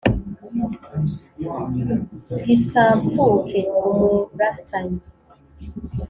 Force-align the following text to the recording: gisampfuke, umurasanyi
gisampfuke, 2.45 3.59
umurasanyi 3.79 5.01